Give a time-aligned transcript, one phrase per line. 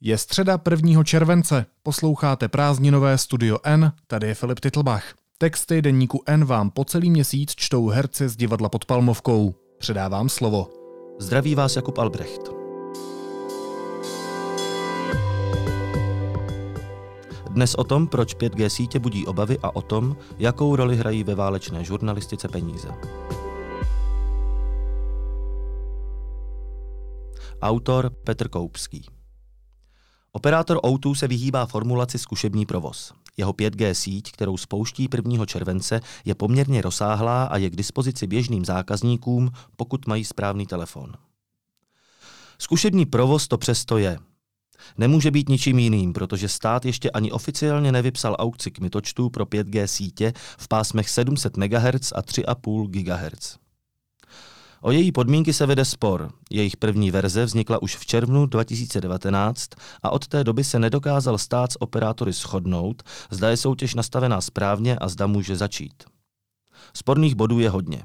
[0.00, 1.04] Je středa 1.
[1.04, 5.14] července, posloucháte prázdninové Studio N, tady je Filip Titlbach.
[5.38, 9.54] Texty denníku N vám po celý měsíc čtou herci z divadla pod Palmovkou.
[9.78, 10.70] Předávám slovo.
[11.18, 12.42] Zdraví vás Jakub Albrecht.
[17.50, 21.34] Dnes o tom, proč 5G sítě budí obavy a o tom, jakou roli hrají ve
[21.34, 22.88] válečné žurnalistice peníze.
[27.62, 29.17] Autor Petr Koupský.
[30.38, 33.12] Operátor O2 se vyhýbá formulaci zkušební provoz.
[33.36, 35.46] Jeho 5G síť, kterou spouští 1.
[35.46, 41.12] července, je poměrně rozsáhlá a je k dispozici běžným zákazníkům, pokud mají správný telefon.
[42.58, 44.18] Zkušební provoz to přesto je.
[44.98, 50.32] Nemůže být ničím jiným, protože stát ještě ani oficiálně nevypsal aukci kmitočtů pro 5G sítě
[50.58, 53.67] v pásmech 700 MHz a 3,5 GHz.
[54.80, 56.32] O její podmínky se vede spor.
[56.50, 59.70] Jejich první verze vznikla už v červnu 2019
[60.02, 64.96] a od té doby se nedokázal stát s operátory shodnout, zda je soutěž nastavená správně
[64.96, 66.04] a zda může začít.
[66.94, 68.02] Sporných bodů je hodně.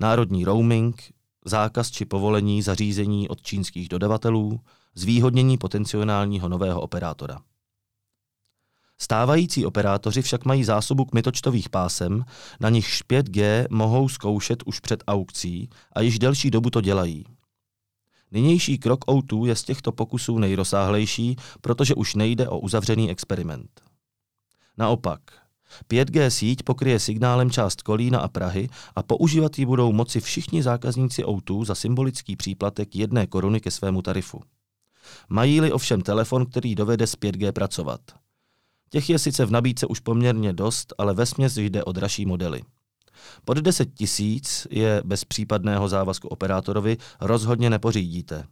[0.00, 1.02] Národní roaming,
[1.44, 4.60] zákaz či povolení zařízení od čínských dodavatelů,
[4.94, 7.38] zvýhodnění potenciálního nového operátora.
[8.98, 12.24] Stávající operátoři však mají zásobu kmitočtových pásem,
[12.60, 17.24] na nichž 5G mohou zkoušet už před aukcí a již delší dobu to dělají.
[18.30, 23.80] Nynější krok O2 je z těchto pokusů nejrozsáhlejší, protože už nejde o uzavřený experiment.
[24.78, 25.20] Naopak,
[25.90, 31.24] 5G síť pokryje signálem část Kolína a Prahy a používat ji budou moci všichni zákazníci
[31.24, 34.42] O2 za symbolický příplatek jedné koruny ke svému tarifu.
[35.28, 38.00] Mají-li ovšem telefon, který dovede s 5G pracovat–
[38.90, 42.62] Těch je sice v nabídce už poměrně dost, ale ve směs jde o dražší modely.
[43.44, 48.44] Pod 10 tisíc je bez případného závazku operátorovi rozhodně nepořídíte.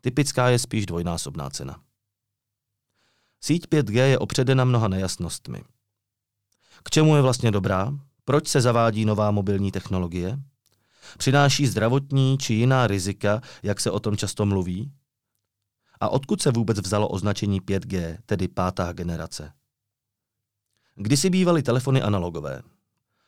[0.00, 1.80] Typická je spíš dvojnásobná cena.
[3.40, 5.62] Síť 5G je opředena mnoha nejasnostmi.
[6.82, 7.92] K čemu je vlastně dobrá?
[8.24, 10.38] Proč se zavádí nová mobilní technologie?
[11.18, 14.92] Přináší zdravotní či jiná rizika, jak se o tom často mluví?
[16.00, 19.52] A odkud se vůbec vzalo označení 5G, tedy pátá generace?
[20.98, 22.62] Kdysi bývaly telefony analogové.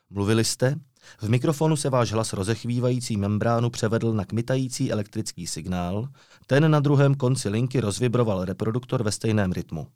[0.09, 0.75] Mluvili jste?
[1.21, 6.07] V mikrofonu se váš hlas rozechvívající membránu převedl na kmitající elektrický signál,
[6.47, 9.87] ten na druhém konci linky rozvibroval reproduktor ve stejném rytmu.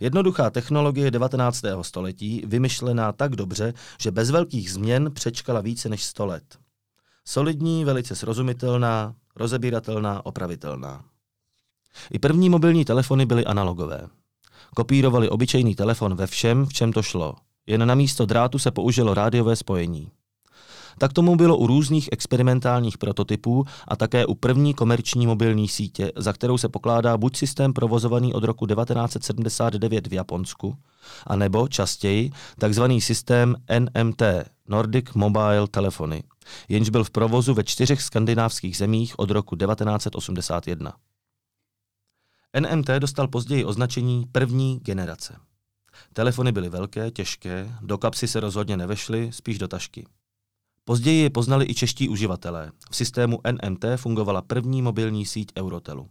[0.00, 1.62] Jednoduchá technologie 19.
[1.82, 6.58] století, vymyšlená tak dobře, že bez velkých změn přečkala více než 100 let.
[7.24, 11.04] Solidní, velice srozumitelná, rozebíratelná, opravitelná.
[12.10, 14.08] I první mobilní telefony byly analogové.
[14.74, 17.34] Kopírovali obyčejný telefon ve všem, v čem to šlo.
[17.66, 20.10] Jen na místo drátu se použilo rádiové spojení.
[20.98, 26.32] Tak tomu bylo u různých experimentálních prototypů a také u první komerční mobilní sítě, za
[26.32, 30.76] kterou se pokládá buď systém provozovaný od roku 1979 v Japonsku,
[31.26, 34.22] anebo častěji takzvaný systém NMT,
[34.68, 36.22] Nordic Mobile Telephony,
[36.68, 40.92] jenž byl v provozu ve čtyřech skandinávských zemích od roku 1981.
[42.60, 45.36] NMT dostal později označení první generace.
[46.12, 50.06] Telefony byly velké, těžké, do kapsy se rozhodně nevešly, spíš do tašky.
[50.84, 52.72] Později je poznali i čeští uživatelé.
[52.90, 56.10] V systému NMT fungovala první mobilní síť Eurotelu.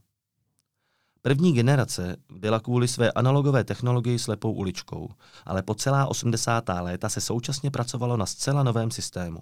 [1.21, 5.09] První generace byla kvůli své analogové technologii slepou uličkou,
[5.45, 6.63] ale po celá 80.
[6.79, 9.39] léta se současně pracovalo na zcela novém systému.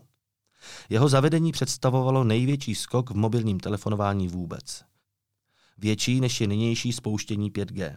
[0.90, 4.93] Jeho zavedení představovalo největší skok v mobilním telefonování vůbec
[5.78, 7.96] větší než je nynější spouštění 5G.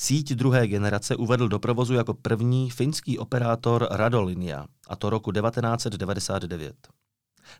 [0.00, 6.88] Síť druhé generace uvedl do provozu jako první finský operátor Radolinia, a to roku 1999.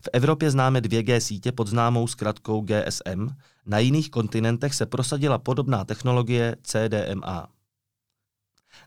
[0.02, 3.28] V Evropě známe 2G sítě pod známou zkratkou GSM,
[3.66, 7.48] na jiných kontinentech se prosadila podobná technologie CDMA.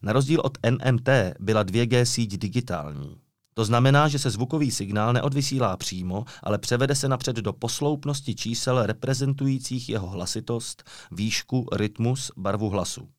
[0.02, 1.10] Na rozdíl od NMT
[1.40, 3.22] byla 2G síť digitální.
[3.54, 8.86] To znamená, že se zvukový signál neodvysílá přímo, ale převede se napřed do posloupnosti čísel
[8.86, 13.10] reprezentujících jeho hlasitost, výšku, rytmus, barvu hlasu.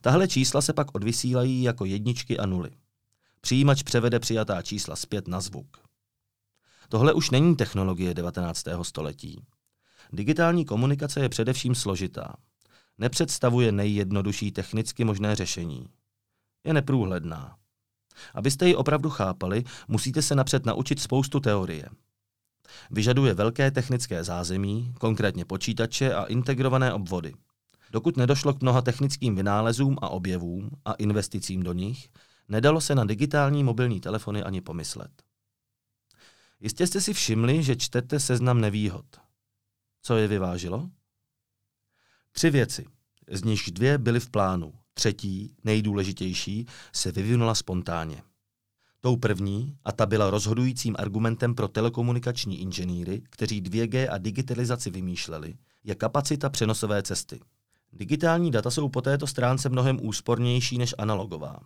[0.00, 2.70] Tahle čísla se pak odvysílají jako jedničky a nuly.
[3.40, 5.76] Přijímač převede přijatá čísla zpět na zvuk.
[6.88, 8.64] Tohle už není technologie 19.
[8.82, 9.44] století.
[10.12, 12.36] Digitální komunikace je především složitá.
[12.98, 15.86] Nepředstavuje nejjednodušší technicky možné řešení.
[16.64, 17.56] Je neprůhledná.
[18.34, 21.88] Abyste ji opravdu chápali, musíte se napřed naučit spoustu teorie.
[22.90, 27.34] Vyžaduje velké technické zázemí, konkrétně počítače a integrované obvody.
[27.90, 32.08] Dokud nedošlo k mnoha technickým vynálezům a objevům a investicím do nich,
[32.48, 35.10] nedalo se na digitální mobilní telefony ani pomyslet.
[36.60, 39.06] Jistě jste si všimli, že čtete seznam nevýhod.
[40.02, 40.90] Co je vyvážilo?
[42.32, 42.86] Tři věci,
[43.30, 44.72] z nichž dvě byly v plánu.
[44.98, 48.22] Třetí, nejdůležitější, se vyvinula spontánně.
[49.00, 55.54] Tou první, a ta byla rozhodujícím argumentem pro telekomunikační inženýry, kteří 2G a digitalizaci vymýšleli,
[55.84, 57.40] je kapacita přenosové cesty.
[57.92, 61.60] Digitální data jsou po této stránce mnohem úspornější než analogová.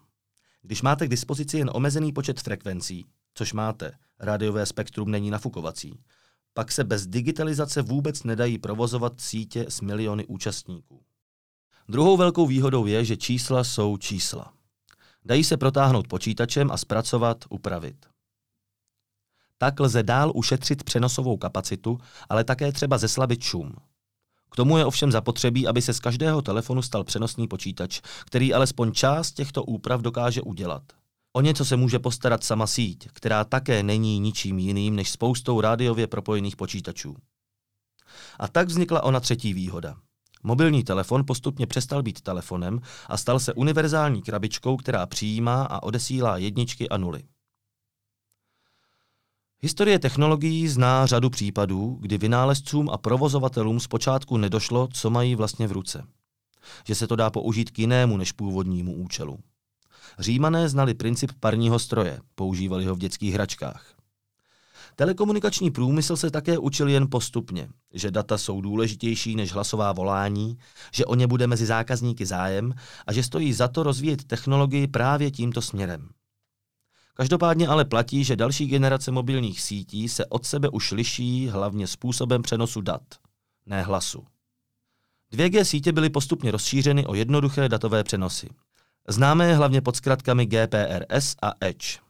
[0.62, 6.00] Když máte k dispozici jen omezený počet frekvencí, což máte, rádiové spektrum není nafukovací,
[6.54, 11.02] pak se bez digitalizace vůbec nedají provozovat sítě s miliony účastníků.
[11.90, 14.52] Druhou velkou výhodou je, že čísla jsou čísla.
[15.24, 18.06] Dají se protáhnout počítačem a zpracovat, upravit.
[19.58, 21.98] Tak lze dál ušetřit přenosovou kapacitu,
[22.28, 23.74] ale také třeba zeslabit šum.
[24.50, 28.92] K tomu je ovšem zapotřebí, aby se z každého telefonu stal přenosný počítač, který alespoň
[28.92, 30.82] část těchto úprav dokáže udělat.
[31.32, 36.06] O něco se může postarat sama síť, která také není ničím jiným než spoustou rádiově
[36.06, 37.16] propojených počítačů.
[38.38, 39.96] A tak vznikla ona třetí výhoda–
[40.42, 46.36] Mobilní telefon postupně přestal být telefonem a stal se univerzální krabičkou, která přijímá a odesílá
[46.36, 47.22] jedničky a nuly.
[49.62, 55.72] Historie technologií zná řadu případů, kdy vynálezcům a provozovatelům zpočátku nedošlo, co mají vlastně v
[55.72, 56.04] ruce.
[56.86, 59.38] Že se to dá použít k jinému než původnímu účelu.
[60.18, 63.99] Římané znali princip parního stroje, používali ho v dětských hračkách.
[65.00, 70.58] Telekomunikační průmysl se také učil jen postupně, že data jsou důležitější než hlasová volání,
[70.94, 72.74] že o ně bude mezi zákazníky zájem
[73.06, 76.08] a že stojí za to rozvíjet technologii právě tímto směrem.
[77.14, 82.42] Každopádně ale platí, že další generace mobilních sítí se od sebe už liší hlavně způsobem
[82.42, 83.02] přenosu dat,
[83.66, 84.24] ne hlasu.
[85.32, 88.48] 2G sítě byly postupně rozšířeny o jednoduché datové přenosy.
[89.08, 92.09] Známé hlavně pod zkratkami GPRS a Edge.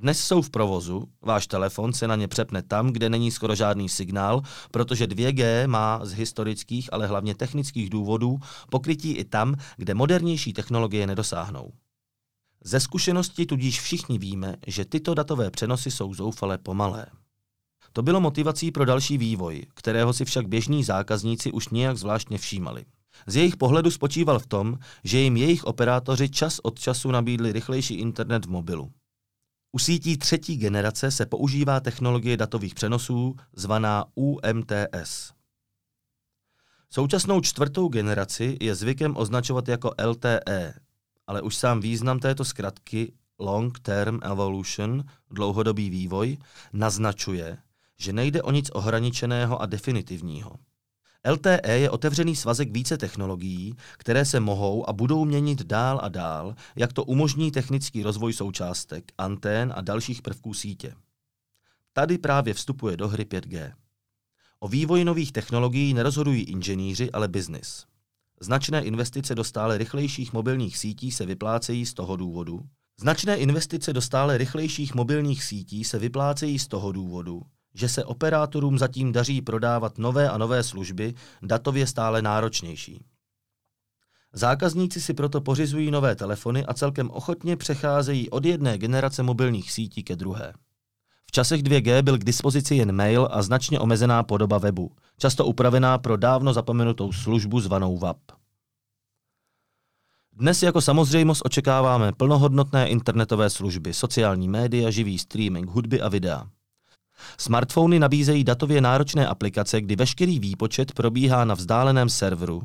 [0.00, 3.88] Dnes jsou v provozu, váš telefon se na ně přepne tam, kde není skoro žádný
[3.88, 8.38] signál, protože 2G má z historických, ale hlavně technických důvodů
[8.70, 11.72] pokrytí i tam, kde modernější technologie nedosáhnou.
[12.64, 17.06] Ze zkušenosti tudíž všichni víme, že tyto datové přenosy jsou zoufale pomalé.
[17.92, 22.84] To bylo motivací pro další vývoj, kterého si však běžní zákazníci už nějak zvláštně všímali.
[23.26, 27.94] Z jejich pohledu spočíval v tom, že jim jejich operátoři čas od času nabídli rychlejší
[27.94, 28.90] internet v mobilu.
[29.72, 35.32] U sítí třetí generace se používá technologie datových přenosů zvaná UMTS.
[36.90, 40.74] Současnou čtvrtou generaci je zvykem označovat jako LTE,
[41.26, 46.36] ale už sám význam této zkratky Long Term Evolution, dlouhodobý vývoj,
[46.72, 47.58] naznačuje,
[47.98, 50.56] že nejde o nic ohraničeného a definitivního.
[51.28, 56.54] LTE je otevřený svazek více technologií, které se mohou a budou měnit dál a dál,
[56.76, 60.94] jak to umožní technický rozvoj součástek, antén a dalších prvků sítě.
[61.92, 63.72] Tady právě vstupuje do hry 5G.
[64.60, 67.84] O vývoji nových technologií nerozhodují inženýři, ale biznis.
[68.40, 72.60] Značné investice do stále rychlejších mobilních sítí se vyplácejí z toho důvodu.
[73.00, 77.42] Značné investice do stále rychlejších mobilních sítí se vyplácejí z toho důvodu,
[77.74, 83.04] že se operátorům zatím daří prodávat nové a nové služby, datově stále náročnější.
[84.32, 90.02] Zákazníci si proto pořizují nové telefony a celkem ochotně přecházejí od jedné generace mobilních sítí
[90.02, 90.52] ke druhé.
[91.26, 95.98] V časech 2G byl k dispozici jen mail a značně omezená podoba webu, často upravená
[95.98, 98.18] pro dávno zapomenutou službu zvanou WAP.
[100.32, 106.46] Dnes jako samozřejmost očekáváme plnohodnotné internetové služby, sociální média, živý streaming, hudby a videa.
[107.38, 112.62] Smartfony nabízejí datově náročné aplikace, kdy veškerý výpočet probíhá na vzdáleném serveru.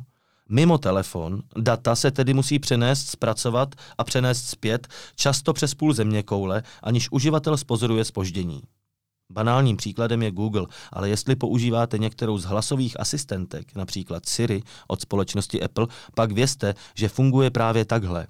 [0.50, 6.24] Mimo telefon, data se tedy musí přenést, zpracovat a přenést zpět, často přes půl země
[6.24, 8.62] koule, aniž uživatel spozoruje spoždění.
[9.32, 15.64] Banálním příkladem je Google, ale jestli používáte některou z hlasových asistentek, například Siri od společnosti
[15.64, 18.28] Apple, pak vězte, že funguje právě takhle.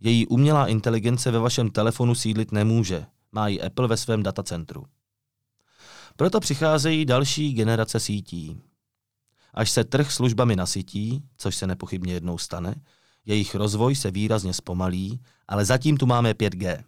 [0.00, 4.84] Její umělá inteligence ve vašem telefonu sídlit nemůže, má ji Apple ve svém datacentru.
[6.16, 8.56] Proto přicházejí další generace sítí.
[9.54, 12.74] Až se trh službami nasytí, což se nepochybně jednou stane,
[13.26, 16.84] jejich rozvoj se výrazně zpomalí, ale zatím tu máme 5G.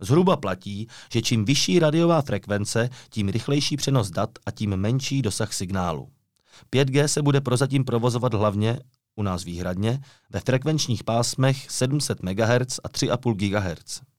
[0.00, 5.52] Zhruba platí, že čím vyšší radiová frekvence, tím rychlejší přenos dat a tím menší dosah
[5.52, 6.08] signálu.
[6.72, 8.80] 5G se bude prozatím provozovat hlavně,
[9.16, 10.00] u nás výhradně,
[10.30, 14.13] ve frekvenčních pásmech 700 MHz a 3,5 GHz.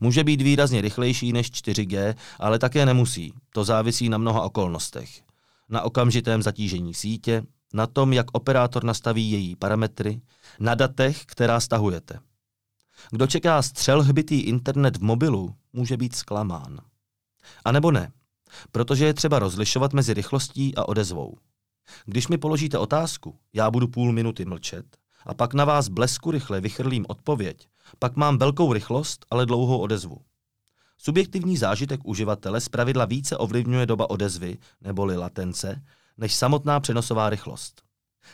[0.00, 3.32] Může být výrazně rychlejší než 4G, ale také nemusí.
[3.50, 5.22] To závisí na mnoha okolnostech.
[5.68, 7.42] Na okamžitém zatížení sítě,
[7.74, 10.20] na tom, jak operátor nastaví její parametry,
[10.60, 12.18] na datech, která stahujete.
[13.10, 16.80] Kdo čeká střelhbitý internet v mobilu, může být zklamán.
[17.64, 18.12] A nebo ne,
[18.72, 21.36] protože je třeba rozlišovat mezi rychlostí a odezvou.
[22.06, 26.60] Když mi položíte otázku, já budu půl minuty mlčet a pak na vás blesku rychle
[26.60, 30.20] vychrlím odpověď, pak mám velkou rychlost, ale dlouhou odezvu.
[30.98, 35.82] Subjektivní zážitek uživatele zpravidla více ovlivňuje doba odezvy, neboli latence,
[36.18, 37.82] než samotná přenosová rychlost.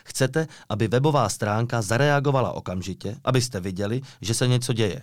[0.05, 5.01] Chcete, aby webová stránka zareagovala okamžitě, abyste viděli, že se něco děje.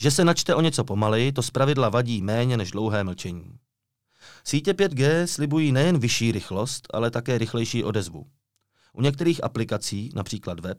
[0.00, 3.58] Že se načte o něco pomaleji, to zpravidla vadí méně než dlouhé mlčení.
[4.44, 8.26] Sítě 5G slibují nejen vyšší rychlost, ale také rychlejší odezvu.
[8.92, 10.78] U některých aplikací, například web,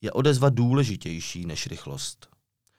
[0.00, 2.28] je odezva důležitější než rychlost.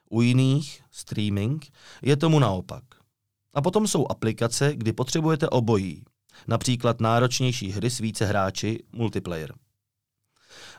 [0.10, 2.84] U jiných, streaming, je tomu naopak.
[3.54, 6.04] A potom jsou aplikace, kdy potřebujete obojí,
[6.48, 9.54] například náročnější hry s více hráči, multiplayer.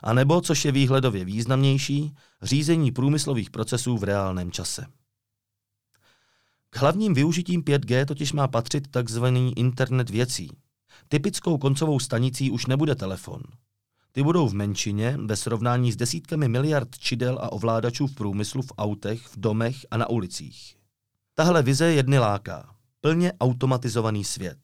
[0.03, 4.85] A nebo, což je výhledově významnější, řízení průmyslových procesů v reálném čase.
[6.69, 9.25] K hlavním využitím 5G totiž má patřit tzv.
[9.55, 10.49] internet věcí.
[11.07, 13.41] Typickou koncovou stanicí už nebude telefon.
[14.15, 18.71] Ty budou v menšině ve srovnání s desítkami miliard čidel a ovládačů v průmyslu, v
[18.77, 20.75] autech, v domech a na ulicích.
[21.33, 22.75] Tahle vize jedny láká.
[23.01, 24.57] Plně automatizovaný svět.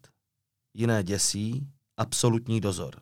[0.74, 1.68] Jiné děsí,
[1.98, 2.96] absolutní dozor.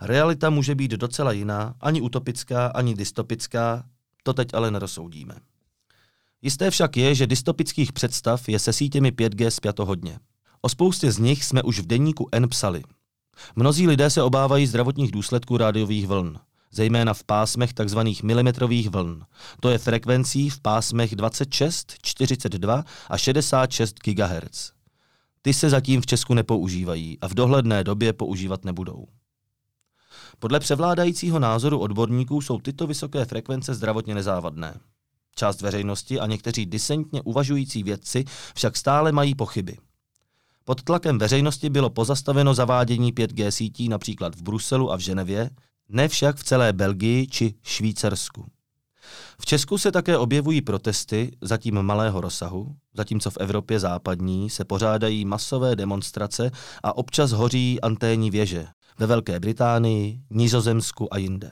[0.00, 3.84] Realita může být docela jiná, ani utopická, ani dystopická,
[4.22, 5.34] to teď ale nerozsoudíme.
[6.42, 10.18] Jisté však je, že dystopických představ je se sítěmi 5G spjato hodně.
[10.60, 12.82] O spoustě z nich jsme už v denníku N psali.
[13.56, 16.38] Mnozí lidé se obávají zdravotních důsledků rádiových vln,
[16.70, 17.98] zejména v pásmech tzv.
[18.22, 19.24] milimetrových vln.
[19.60, 24.72] To je frekvencí v pásmech 26, 42 a 66 GHz.
[25.42, 29.06] Ty se zatím v Česku nepoužívají a v dohledné době používat nebudou.
[30.38, 34.80] Podle převládajícího názoru odborníků jsou tyto vysoké frekvence zdravotně nezávadné.
[35.34, 38.24] Část veřejnosti a někteří disentně uvažující vědci
[38.54, 39.76] však stále mají pochyby.
[40.66, 45.50] Pod tlakem veřejnosti bylo pozastaveno zavádění 5G sítí například v Bruselu a v Ženevě,
[45.88, 48.46] ne však v celé Belgii či Švýcarsku.
[49.40, 55.24] V Česku se také objevují protesty, zatím malého rozsahu, zatímco v Evropě západní se pořádají
[55.24, 56.50] masové demonstrace
[56.82, 58.66] a občas hoří anténní věže
[58.98, 61.50] ve Velké Británii, Nizozemsku a jinde.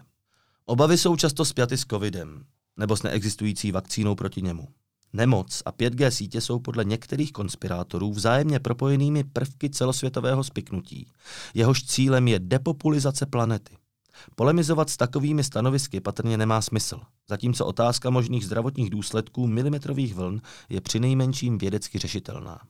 [0.64, 2.44] Obavy jsou často spjaty s covidem
[2.76, 4.68] nebo s neexistující vakcínou proti němu.
[5.12, 11.06] Nemoc a 5G sítě jsou podle některých konspirátorů vzájemně propojenými prvky celosvětového spiknutí.
[11.54, 13.76] Jehož cílem je depopulizace planety.
[14.34, 20.80] Polemizovat s takovými stanovisky patrně nemá smysl, zatímco otázka možných zdravotních důsledků milimetrových vln je
[20.80, 22.60] přinejmenším vědecky řešitelná.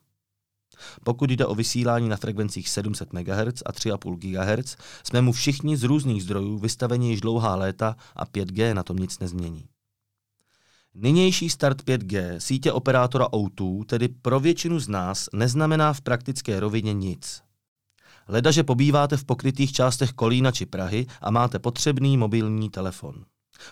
[1.05, 5.83] Pokud jde o vysílání na frekvencích 700 MHz a 3,5 GHz, jsme mu všichni z
[5.83, 9.69] různých zdrojů vystaveni již dlouhá léta a 5G na tom nic nezmění.
[10.95, 16.93] Nynější start 5G sítě operátora O2 tedy pro většinu z nás neznamená v praktické rovině
[16.93, 17.43] nic.
[18.29, 23.25] Leda, že pobýváte v pokrytých částech Kolína či Prahy a máte potřebný mobilní telefon.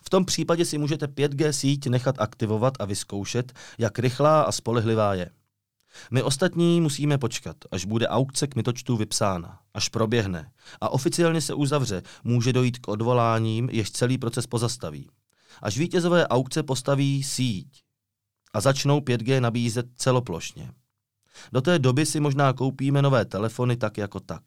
[0.05, 5.15] V tom případě si můžete 5G síť nechat aktivovat a vyzkoušet, jak rychlá a spolehlivá
[5.15, 5.31] je.
[6.11, 10.51] My ostatní musíme počkat, až bude aukce k mytočtu vypsána, až proběhne
[10.81, 15.11] a oficiálně se uzavře, může dojít k odvoláním, jež celý proces pozastaví
[15.63, 17.83] až vítězové aukce postaví síť
[18.53, 20.73] a začnou 5G nabízet celoplošně.
[21.53, 24.43] Do té doby si možná koupíme nové telefony tak jako tak.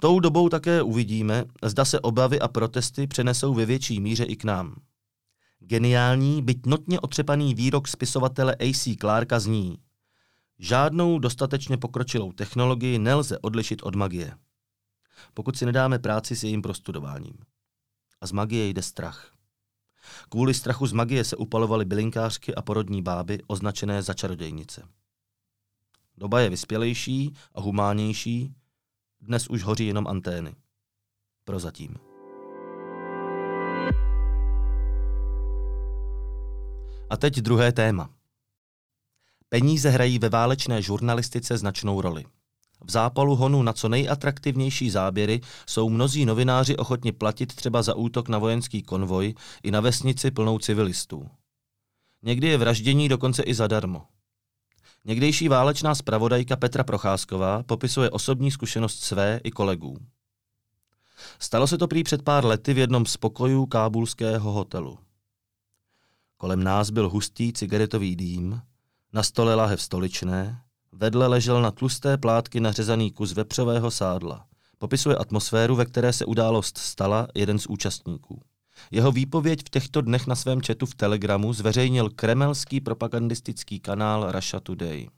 [0.00, 4.44] Tou dobou také uvidíme, zda se obavy a protesty přenesou ve větší míře i k
[4.44, 4.74] nám.
[5.60, 8.96] Geniální, byť notně otřepaný výrok spisovatele A.C.
[8.96, 9.78] Clarka zní
[10.58, 14.34] Žádnou dostatečně pokročilou technologii nelze odlišit od magie.
[15.34, 17.38] Pokud si nedáme práci s jejím prostudováním.
[18.20, 19.37] A z magie jde strach.
[20.28, 24.88] Kvůli strachu z magie se upalovaly bylinkářky a porodní báby označené za čarodějnice.
[26.16, 28.54] Doba je vyspělejší a humánnější,
[29.20, 30.54] dnes už hoří jenom antény.
[31.44, 31.96] Prozatím.
[37.10, 38.10] A teď druhé téma.
[39.48, 42.24] Peníze hrají ve válečné žurnalistice značnou roli.
[42.84, 48.28] V zápalu honu na co nejatraktivnější záběry jsou mnozí novináři ochotni platit třeba za útok
[48.28, 51.28] na vojenský konvoj i na vesnici plnou civilistů.
[52.22, 54.02] Někdy je vraždění dokonce i zadarmo.
[55.04, 59.96] Někdejší válečná zpravodajka Petra Procházková popisuje osobní zkušenost své i kolegů.
[61.38, 64.98] Stalo se to prý před pár lety v jednom z pokojů kábulského hotelu.
[66.36, 68.62] Kolem nás byl hustý cigaretový dým,
[69.12, 74.46] na stole lahev stoličné, Vedle ležel na tlusté plátky nařezaný kus vepřového sádla.
[74.78, 78.42] Popisuje atmosféru, ve které se událost stala jeden z účastníků.
[78.90, 84.60] Jeho výpověď v těchto dnech na svém četu v Telegramu zveřejnil kremelský propagandistický kanál Russia
[84.60, 85.08] Today.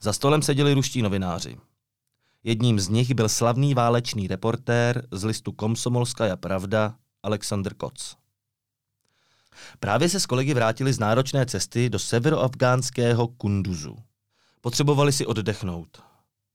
[0.00, 1.56] Za stolem seděli ruští novináři.
[2.44, 8.16] Jedním z nich byl slavný válečný reportér z listu Komsomolskaja pravda Alexander Koc.
[9.80, 13.96] Právě se s kolegy vrátili z náročné cesty do severoafgánského Kunduzu.
[14.60, 16.02] Potřebovali si oddechnout,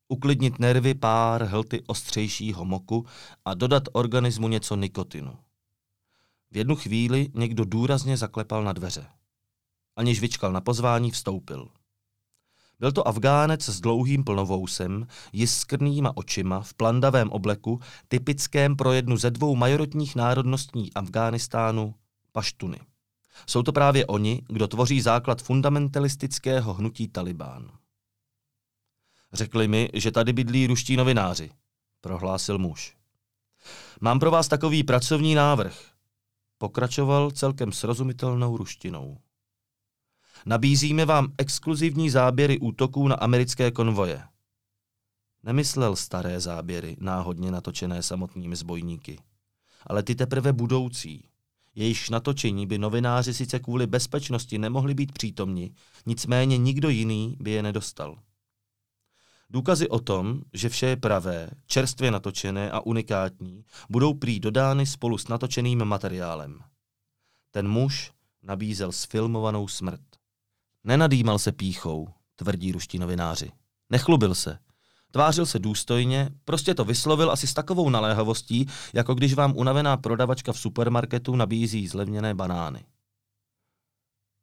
[0.08, 3.06] uklidnit nervy pár hlty ostřejšího moku
[3.46, 5.38] a dodat organismu něco nikotinu.
[6.52, 9.06] V jednu chvíli někdo důrazně zaklepal na dveře.
[9.96, 11.70] Aniž vyčkal na pozvání, vstoupil.
[12.80, 19.32] Byl to Afgánec s dlouhým plnovousem, jiskrnýma očima, v plandavém obleku, typickém pro jednu ze
[19.32, 21.96] dvou majoritních národností Afghánistánu,
[22.32, 22.80] paštuny.
[23.48, 27.83] Jsou to právě oni, kdo tvoří základ fundamentalistického hnutí Talibán.
[29.34, 31.52] Řekli mi, že tady bydlí ruští novináři,
[32.02, 32.96] prohlásil muž.
[34.02, 35.92] Mám pro vás takový pracovní návrh.
[36.58, 39.18] Pokračoval celkem srozumitelnou ruštinou.
[40.46, 44.24] Nabízíme vám exkluzivní záběry útoků na americké konvoje.
[45.44, 49.20] Nemyslel staré záběry, náhodně natočené samotnými zbojníky,
[49.88, 51.30] ale ty teprve budoucí.
[51.76, 55.74] Jejichž natočení by novináři sice kvůli bezpečnosti nemohli být přítomni,
[56.06, 58.20] nicméně nikdo jiný by je nedostal.
[59.54, 65.18] Důkazy o tom, že vše je pravé, čerstvě natočené a unikátní, budou prý dodány spolu
[65.18, 66.60] s natočeným materiálem.
[67.52, 68.12] Ten muž
[68.44, 70.02] nabízel sfilmovanou smrt.
[70.84, 73.52] Nenadýmal se píchou, tvrdí ruští novináři.
[73.90, 74.60] Nechlubil se.
[75.12, 80.54] Tvářil se důstojně, prostě to vyslovil asi s takovou naléhavostí, jako když vám unavená prodavačka
[80.54, 82.86] v supermarketu nabízí zlevněné banány.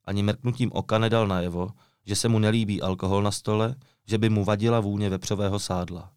[0.04, 1.70] Ani mrknutím oka nedal najevo,
[2.06, 3.74] že se mu nelíbí alkohol na stole,
[4.06, 6.12] že by mu vadila vůně vepřového sádla.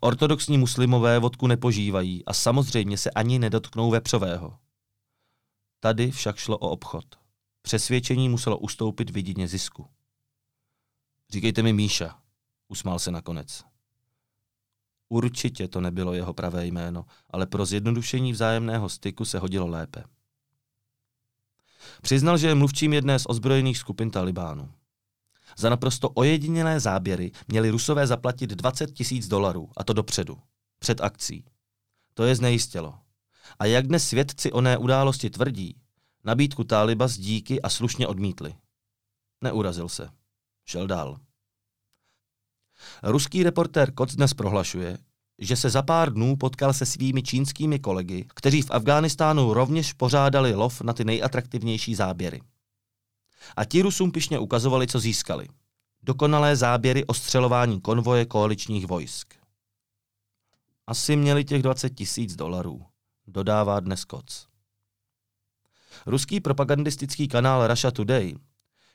[0.00, 4.58] Ortodoxní muslimové vodku nepožívají a samozřejmě se ani nedotknou vepřového.
[5.80, 7.04] Tady však šlo o obchod.
[7.62, 9.86] Přesvědčení muselo ustoupit vidině zisku.
[11.30, 12.18] Říkejte mi Míša,
[12.68, 13.64] usmál se nakonec.
[15.08, 20.04] Určitě to nebylo jeho pravé jméno, ale pro zjednodušení vzájemného styku se hodilo lépe.
[22.02, 24.72] Přiznal, že je mluvčím jedné z ozbrojených skupin Talibánu.
[25.58, 30.38] Za naprosto ojedinělé záběry měli Rusové zaplatit 20 tisíc dolarů, a to dopředu,
[30.78, 31.44] před akcí.
[32.14, 32.98] To je znejistělo.
[33.58, 35.76] A jak dnes svědci oné události tvrdí,
[36.24, 38.54] nabídku Táliba z díky a slušně odmítli.
[39.44, 40.08] Neurazil se.
[40.64, 41.16] Šel dál.
[43.02, 44.98] Ruský reportér Koc dnes prohlašuje,
[45.38, 50.54] že se za pár dnů potkal se svými čínskými kolegy, kteří v Afghánistánu rovněž pořádali
[50.54, 52.40] lov na ty nejatraktivnější záběry.
[53.56, 55.48] A ti Rusům pišně ukazovali, co získali.
[56.02, 59.34] Dokonalé záběry o střelování konvoje koaličních vojsk.
[60.86, 62.82] Asi měli těch 20 tisíc dolarů,
[63.26, 64.46] dodává dnes Koc.
[66.06, 68.34] Ruský propagandistický kanál Russia Today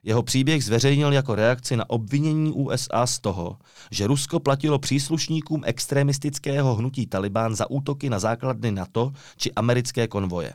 [0.04, 3.58] jeho příběh zveřejnil jako reakci na obvinění USA z toho,
[3.92, 10.54] že Rusko platilo příslušníkům extremistického hnutí Taliban za útoky na základny NATO či americké konvoje.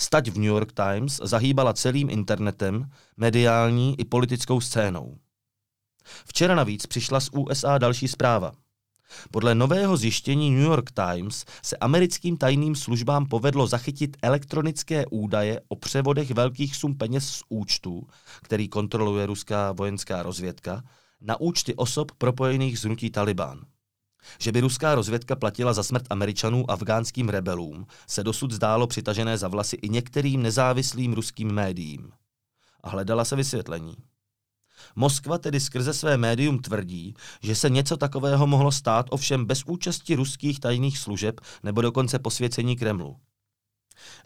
[0.00, 5.18] Stať v New York Times zahýbala celým internetem, mediální i politickou scénou.
[6.04, 8.52] Včera navíc přišla z USA další zpráva.
[9.30, 15.76] Podle nového zjištění New York Times se americkým tajným službám povedlo zachytit elektronické údaje o
[15.76, 18.06] převodech velkých sum peněz z účtů,
[18.42, 20.82] který kontroluje ruská vojenská rozvědka,
[21.20, 23.60] na účty osob propojených s hnutí Taliban.
[24.38, 29.48] Že by ruská rozvědka platila za smrt Američanů afgánským rebelům, se dosud zdálo přitažené za
[29.48, 32.12] vlasy i některým nezávislým ruským médiím.
[32.82, 33.96] A hledala se vysvětlení.
[34.96, 40.14] Moskva tedy skrze své médium tvrdí, že se něco takového mohlo stát ovšem bez účasti
[40.14, 43.16] ruských tajných služeb nebo dokonce posvěcení Kremlu.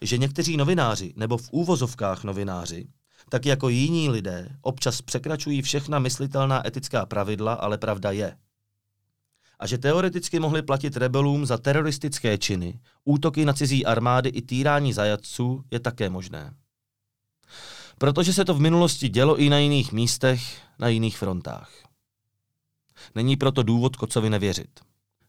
[0.01, 2.89] Že někteří novináři, nebo v úvozovkách novináři,
[3.29, 8.37] tak jako jiní lidé, občas překračují všechna myslitelná etická pravidla, ale pravda je.
[9.59, 14.93] A že teoreticky mohli platit rebelům za teroristické činy, útoky na cizí armády i týrání
[14.93, 16.55] zajatců je také možné.
[17.99, 21.71] Protože se to v minulosti dělo i na jiných místech, na jiných frontách.
[23.15, 24.81] Není proto důvod Kocovi nevěřit.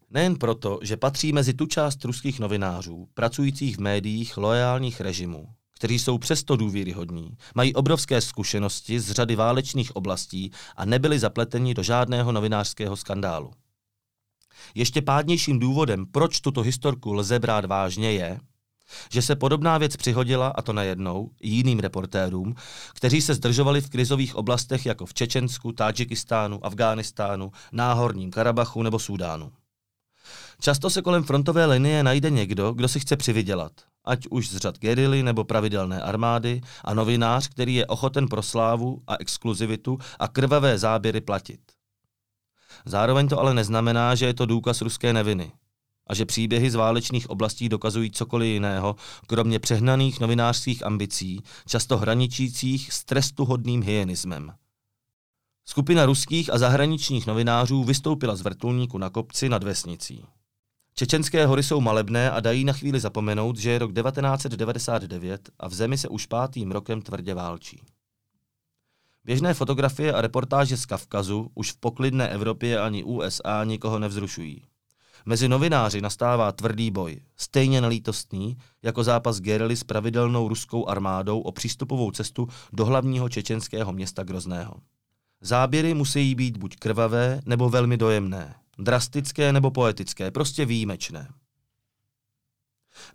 [0.09, 5.99] Nejen proto, že patří mezi tu část ruských novinářů, pracujících v médiích loajálních režimů, kteří
[5.99, 12.31] jsou přesto důvěryhodní, mají obrovské zkušenosti z řady válečných oblastí a nebyli zapleteni do žádného
[12.31, 13.51] novinářského skandálu.
[14.75, 18.39] Ještě pádnějším důvodem, proč tuto historku lze brát vážně, je,
[19.11, 22.55] že se podobná věc přihodila, a to najednou, jiným reportérům,
[22.93, 29.51] kteří se zdržovali v krizových oblastech jako v Čečensku, Tádžikistánu, Afghánistánu, Náhorním Karabachu nebo Súdánu.
[30.61, 33.71] Často se kolem frontové linie najde někdo, kdo si chce přivydělat,
[34.05, 39.01] ať už z řad gerily nebo pravidelné armády, a novinář, který je ochoten pro slávu
[39.07, 41.59] a exkluzivitu a krvavé záběry platit.
[42.85, 45.51] Zároveň to ale neznamená, že je to důkaz ruské neviny
[46.07, 48.95] a že příběhy z válečných oblastí dokazují cokoliv jiného,
[49.27, 54.53] kromě přehnaných novinářských ambicí, často hraničících s trestuhodným hyenismem.
[55.65, 60.25] Skupina ruských a zahraničních novinářů vystoupila z vrtulníku na kopci nad vesnicí.
[60.95, 65.73] Čečenské hory jsou malebné a dají na chvíli zapomenout, že je rok 1999 a v
[65.73, 67.81] zemi se už pátým rokem tvrdě válčí.
[69.27, 74.63] Běžné fotografie a reportáže z Kavkazu už v poklidné Evropě ani USA nikoho nevzrušují.
[75.25, 81.51] Mezi novináři nastává tvrdý boj, stejně nelítostný, jako zápas gerily s pravidelnou ruskou armádou o
[81.51, 84.73] přístupovou cestu do hlavního čečenského města Grozného.
[85.41, 91.27] Záběry musí být buď krvavé, nebo velmi dojemné, drastické nebo poetické, prostě výjimečné.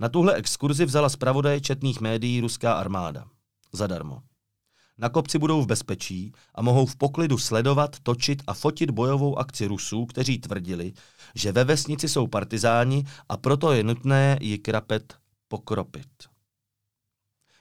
[0.00, 3.24] Na tuhle exkurzi vzala zpravodaje četných médií ruská armáda.
[3.72, 4.22] Zadarmo.
[4.98, 9.66] Na kopci budou v bezpečí a mohou v poklidu sledovat, točit a fotit bojovou akci
[9.66, 10.92] Rusů, kteří tvrdili,
[11.34, 15.16] že ve vesnici jsou partizáni a proto je nutné ji krapet
[15.48, 16.08] pokropit.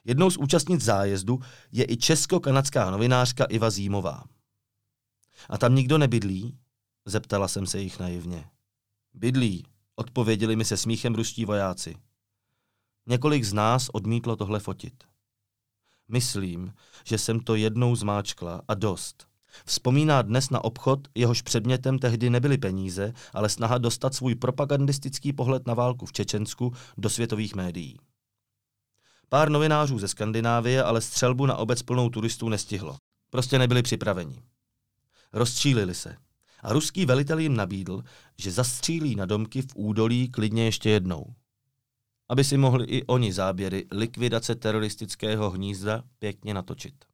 [0.04, 1.40] Jednou z účastnic zájezdu
[1.72, 4.24] je i česko-kanadská novinářka Iva Zímová.
[5.50, 6.58] A tam nikdo nebydlí?
[7.06, 8.46] Zeptala jsem se jich naivně.
[9.14, 9.66] Bydlí,
[9.96, 11.96] odpověděli mi se smíchem ruští vojáci.
[13.06, 15.11] Několik z nás odmítlo tohle fotit.
[16.12, 19.28] Myslím, že jsem to jednou zmáčkla a dost.
[19.66, 25.68] Vzpomíná dnes na obchod, jehož předmětem tehdy nebyly peníze, ale snaha dostat svůj propagandistický pohled
[25.68, 28.00] na válku v Čečensku do světových médií.
[29.30, 32.96] Pár novinářů ze Skandinávie ale střelbu na obec plnou turistů nestihlo.
[33.30, 34.42] Prostě nebyli připraveni.
[35.34, 36.16] Rozčílili se.
[36.64, 38.04] A ruský velitel jim nabídl,
[38.38, 41.36] že zastřílí na domky v údolí klidně ještě jednou
[42.32, 47.06] aby si mohli i oni záběry likvidace teroristického hnízda pěkně natočit.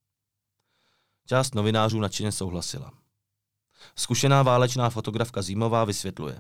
[1.25, 2.91] Část novinářů nadšeně souhlasila.
[3.95, 6.39] Zkušená válečná fotografka Zímová vysvětluje.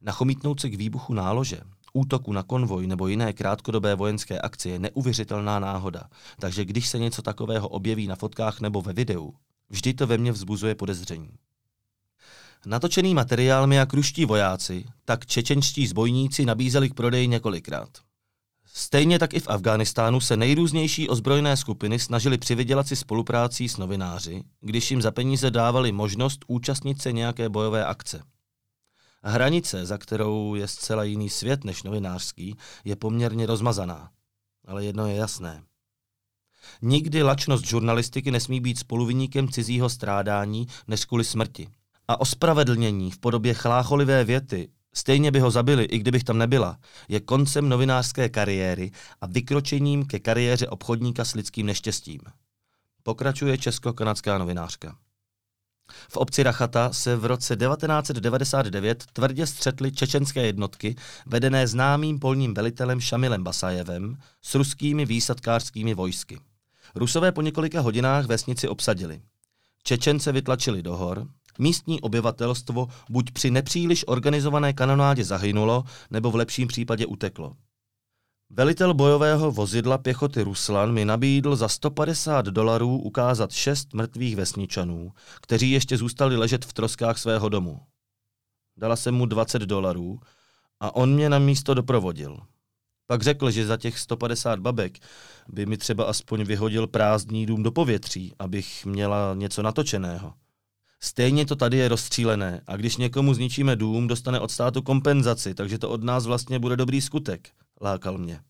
[0.00, 1.60] Nachomítnout se k výbuchu nálože,
[1.92, 7.22] útoku na konvoj nebo jiné krátkodobé vojenské akce je neuvěřitelná náhoda, takže když se něco
[7.22, 9.34] takového objeví na fotkách nebo ve videu,
[9.68, 11.30] vždy to ve mně vzbuzuje podezření.
[12.66, 17.88] Natočený materiál mi jak ruští vojáci, tak čečenští zbojníci nabízeli k prodeji několikrát.
[18.66, 24.42] Stejně tak i v Afghánistánu se nejrůznější ozbrojené skupiny snažili přivydělat si spoluprácí s novináři,
[24.60, 28.22] když jim za peníze dávali možnost účastnit se nějaké bojové akce.
[29.22, 34.10] Hranice, za kterou je zcela jiný svět než novinářský, je poměrně rozmazaná.
[34.66, 35.62] Ale jedno je jasné.
[36.82, 41.68] Nikdy lačnost žurnalistiky nesmí být spoluviníkem cizího strádání než kvůli smrti
[42.10, 47.20] a ospravedlnění v podobě chlácholivé věty, stejně by ho zabili, i kdybych tam nebyla, je
[47.20, 52.20] koncem novinářské kariéry a vykročením ke kariéře obchodníka s lidským neštěstím.
[53.02, 54.96] Pokračuje česko-kanadská novinářka.
[56.08, 60.96] V obci Rachata se v roce 1999 tvrdě střetly čečenské jednotky,
[61.26, 66.40] vedené známým polním velitelem Šamilem Basajevem s ruskými výsadkářskými vojsky.
[66.94, 69.20] Rusové po několika hodinách vesnici obsadili.
[69.82, 71.26] Čečence vytlačili do hor,
[71.60, 77.56] Místní obyvatelstvo buď při nepříliš organizované kanonádě zahynulo, nebo v lepším případě uteklo.
[78.50, 85.12] Velitel bojového vozidla pěchoty Ruslan mi nabídl za 150 dolarů ukázat šest mrtvých vesničanů,
[85.42, 87.80] kteří ještě zůstali ležet v troskách svého domu.
[88.76, 90.20] Dala jsem mu 20 dolarů
[90.80, 92.38] a on mě na místo doprovodil.
[93.10, 94.98] Pak řekl, že za těch 150 babek
[95.48, 100.34] by mi třeba aspoň vyhodil prázdný dům do povětří, abych měla něco natočeného.
[101.00, 105.78] Stejně to tady je rozstřílené a když někomu zničíme dům, dostane od státu kompenzaci, takže
[105.78, 108.40] to od nás vlastně bude dobrý skutek, lákal mě.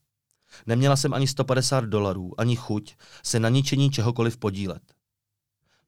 [0.67, 4.83] Neměla jsem ani 150 dolarů, ani chuť se na ničení čehokoliv podílet.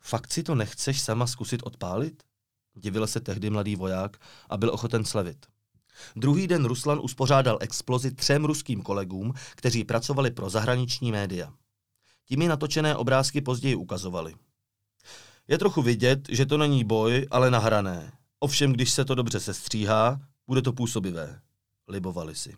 [0.01, 2.23] Fakt si to nechceš sama zkusit odpálit?
[2.75, 4.17] Divil se tehdy mladý voják
[4.49, 5.52] a byl ochoten slevit.
[6.17, 11.53] Druhý den Ruslan uspořádal explozi třem ruským kolegům, kteří pracovali pro zahraniční média.
[12.25, 14.35] Ti mi natočené obrázky později ukazovali.
[15.49, 18.13] Je trochu vidět, že to není boj, ale nahrané.
[18.39, 21.41] Ovšem, když se to dobře sestříhá, bude to působivé.
[21.89, 22.57] Libovali si.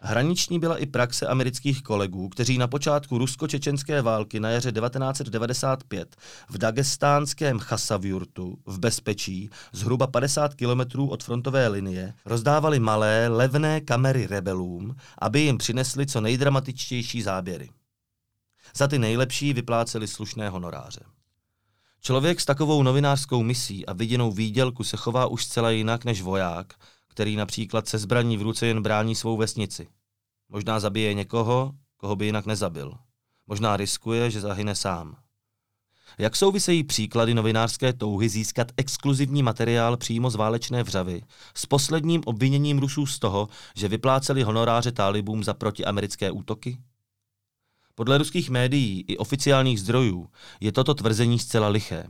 [0.00, 6.16] Hraniční byla i praxe amerických kolegů, kteří na počátku rusko-čečenské války na jaře 1995
[6.48, 14.26] v dagestánském Chasavjurtu v bezpečí zhruba 50 kilometrů od frontové linie rozdávali malé, levné kamery
[14.26, 17.70] rebelům, aby jim přinesli co nejdramatičtější záběry.
[18.76, 21.00] Za ty nejlepší vypláceli slušné honoráře.
[22.00, 26.74] Člověk s takovou novinářskou misí a viděnou výdělku se chová už zcela jinak než voják,
[27.18, 29.88] který například se zbraní v ruce jen brání svou vesnici.
[30.48, 32.94] Možná zabije někoho, koho by jinak nezabil.
[33.46, 35.16] Možná riskuje, že zahyne sám.
[36.18, 41.22] Jak souvisejí příklady novinářské touhy získat exkluzivní materiál přímo z válečné vřavy
[41.54, 46.78] s posledním obviněním Rusů z toho, že vypláceli honoráře tálibům za protiamerické útoky?
[47.94, 50.28] Podle ruských médií i oficiálních zdrojů
[50.60, 52.04] je toto tvrzení zcela liché.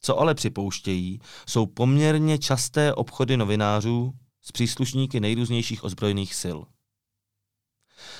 [0.00, 6.58] Co ale připouštějí, jsou poměrně časté obchody novinářů s příslušníky nejrůznějších ozbrojených sil.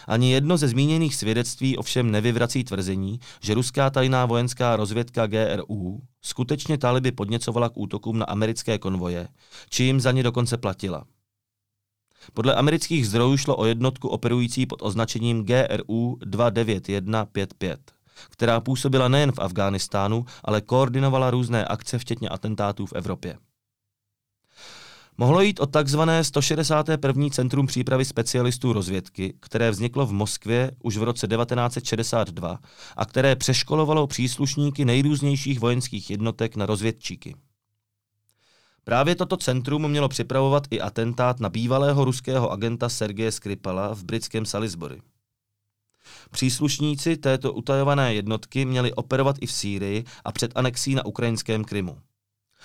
[0.07, 6.79] Ani jedno ze zmíněných svědectví ovšem nevyvrací tvrzení, že ruská tajná vojenská rozvědka GRU skutečně
[6.79, 9.29] taliby podněcovala k útokům na americké konvoje,
[9.71, 11.05] či jim za ně dokonce platila.
[12.35, 17.96] Podle amerických zdrojů šlo o jednotku operující pod označením GRU 29155,
[18.31, 23.39] která působila nejen v Afghánistánu, ale koordinovala různé akce, včetně atentátů v Evropě.
[25.19, 27.29] Mohlo jít o takzvané 161.
[27.29, 32.59] centrum přípravy specialistů rozvědky, které vzniklo v Moskvě už v roce 1962
[32.97, 37.35] a které přeškolovalo příslušníky nejrůznějších vojenských jednotek na rozvědčíky.
[38.85, 44.47] Právě toto centrum mělo připravovat i atentát na bývalého ruského agenta Sergeje Skripala v britském
[44.47, 45.01] Salisbury.
[46.31, 51.99] Příslušníci této utajované jednotky měli operovat i v Sýrii a před anexí na ukrajinském Krymu.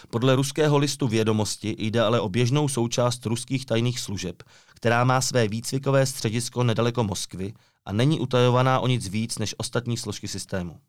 [0.10, 4.44] Podle ruského listu vědomosti jde ale o běžnou součást ruských tajných služeb,
[4.76, 7.54] která má své výcvikové středisko nedaleko Moskvy
[7.86, 10.80] a není utajovaná o nic víc než ostatní složky systému.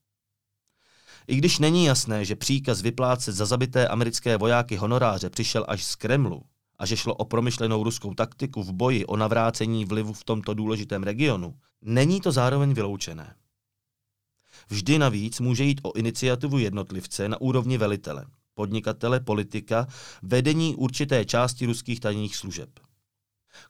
[1.26, 5.96] I když není jasné, že příkaz vyplácet za zabité americké vojáky honoráře přišel až z
[5.96, 6.42] Kremlu
[6.78, 11.02] a že šlo o promyšlenou ruskou taktiku v boji o navrácení vlivu v tomto důležitém
[11.02, 13.34] regionu, není to zároveň vyloučené.
[14.68, 19.86] Vždy navíc může jít o iniciativu jednotlivce na úrovni velitele, podnikatele, politika,
[20.22, 22.70] vedení určité části ruských tajných služeb.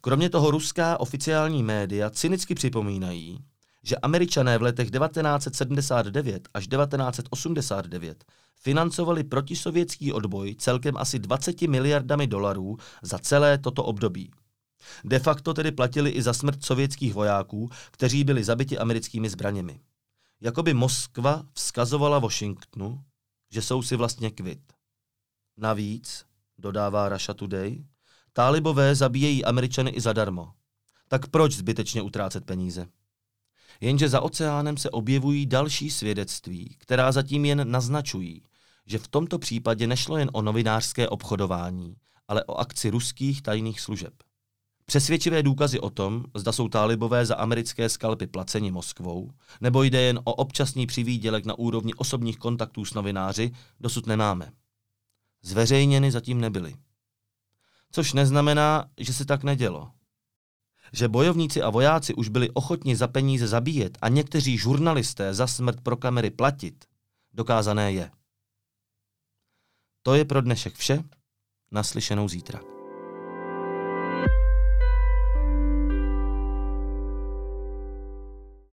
[0.01, 3.45] Kromě toho ruská oficiální média cynicky připomínají,
[3.83, 8.25] že američané v letech 1979 až 1989
[8.62, 14.31] financovali protisovětský odboj celkem asi 20 miliardami dolarů za celé toto období.
[15.05, 19.81] De facto tedy platili i za smrt sovětských vojáků, kteří byli zabiti americkými zbraněmi.
[20.40, 23.05] Jakoby Moskva vzkazovala Washingtonu,
[23.51, 24.73] že jsou si vlastně kvit.
[25.57, 26.25] Navíc,
[26.59, 27.85] dodává Russia Today,
[28.33, 30.53] tálibové zabíjejí američany i zadarmo.
[31.09, 32.87] Tak proč zbytečně utrácet peníze?
[33.81, 38.43] Jenže za oceánem se objevují další svědectví, která zatím jen naznačují,
[38.87, 41.97] že v tomto případě nešlo jen o novinářské obchodování,
[42.29, 44.15] ale o akci ruských tajných služeb.
[44.87, 49.31] Přesvědčivé důkazy o tom, zda jsou tálibové za americké skalpy placeni Moskvou,
[49.61, 54.53] nebo jde jen o občasný přivídělek na úrovni osobních kontaktů s novináři, dosud nemáme.
[55.43, 56.75] Zveřejněny zatím nebyly.
[57.91, 59.91] Což neznamená, že se tak nedělo.
[60.93, 65.81] Že bojovníci a vojáci už byli ochotni za peníze zabíjet a někteří žurnalisté za smrt
[65.81, 66.85] pro kamery platit,
[67.33, 68.11] dokázané je.
[70.03, 71.05] To je pro dnešek vše,
[71.71, 72.72] naslyšenou zítra.